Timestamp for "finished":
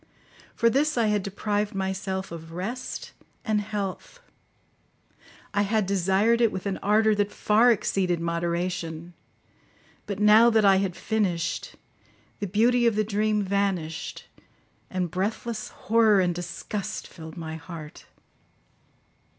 10.95-11.75